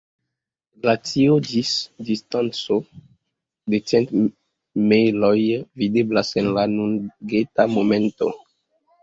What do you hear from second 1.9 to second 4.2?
distanco de cent